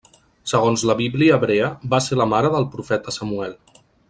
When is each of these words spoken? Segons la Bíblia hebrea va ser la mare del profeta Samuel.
Segons 0.51 0.85
la 0.91 0.95
Bíblia 1.01 1.37
hebrea 1.37 1.69
va 1.95 2.01
ser 2.07 2.19
la 2.23 2.29
mare 2.35 2.53
del 2.57 2.69
profeta 2.77 3.15
Samuel. 3.19 3.55